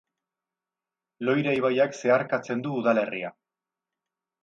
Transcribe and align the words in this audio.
Loira 1.29 1.53
ibaiak 1.59 1.95
zeharkatzen 2.01 2.67
du 2.67 2.75
udalerria. 2.83 3.35